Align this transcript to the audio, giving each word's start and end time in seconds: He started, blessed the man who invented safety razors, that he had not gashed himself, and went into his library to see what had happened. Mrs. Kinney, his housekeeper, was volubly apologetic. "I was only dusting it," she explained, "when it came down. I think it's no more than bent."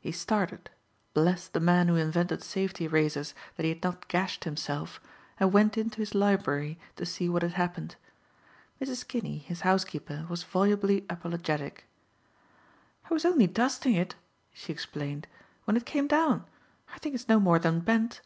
He 0.00 0.12
started, 0.12 0.68
blessed 1.14 1.54
the 1.54 1.58
man 1.58 1.88
who 1.88 1.96
invented 1.96 2.42
safety 2.44 2.86
razors, 2.86 3.34
that 3.56 3.62
he 3.62 3.70
had 3.70 3.82
not 3.82 4.06
gashed 4.06 4.44
himself, 4.44 5.00
and 5.40 5.50
went 5.50 5.78
into 5.78 5.96
his 6.00 6.14
library 6.14 6.78
to 6.96 7.06
see 7.06 7.26
what 7.26 7.40
had 7.40 7.52
happened. 7.52 7.96
Mrs. 8.82 9.08
Kinney, 9.08 9.38
his 9.38 9.62
housekeeper, 9.62 10.26
was 10.28 10.42
volubly 10.42 11.06
apologetic. 11.08 11.86
"I 13.10 13.14
was 13.14 13.24
only 13.24 13.46
dusting 13.46 13.94
it," 13.94 14.14
she 14.52 14.74
explained, 14.74 15.26
"when 15.64 15.78
it 15.78 15.86
came 15.86 16.06
down. 16.06 16.44
I 16.94 16.98
think 16.98 17.14
it's 17.14 17.26
no 17.30 17.40
more 17.40 17.58
than 17.58 17.80
bent." 17.80 18.20